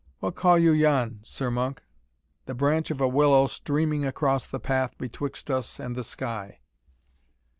what 0.19 0.33
call 0.33 0.57
you 0.57 0.71
yon, 0.71 1.19
Sir 1.21 1.51
Monk?" 1.51 1.83
"The 2.47 2.55
branch 2.55 2.89
of 2.89 3.01
a 3.01 3.07
willow 3.07 3.45
streaming 3.45 4.03
across 4.03 4.47
the 4.47 4.59
path 4.59 4.97
betwixt 4.97 5.51
us 5.51 5.79
and 5.79 5.95
the 5.95 6.03
sky." 6.03 6.61